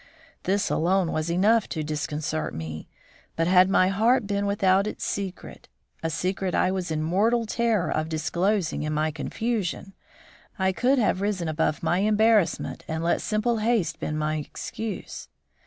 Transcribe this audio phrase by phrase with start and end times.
[0.45, 2.89] This alone was enough to disconcert me,
[3.35, 5.69] but had my heart been without its secret
[6.01, 9.93] a secret I was in mortal terror of disclosing in my confusion
[10.57, 15.27] I could have risen above my embarrassment and let simple haste been my excuse.